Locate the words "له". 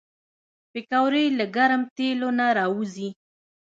1.37-1.45